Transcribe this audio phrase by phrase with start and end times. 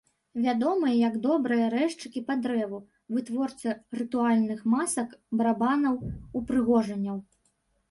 [0.43, 2.79] Вядомыя як добрыя рэзчыкі па дрэву,
[3.19, 3.69] вытворцы
[4.01, 5.09] рытуальных масак,
[5.43, 6.03] барабанаў,
[6.43, 7.25] упрыгожанняў.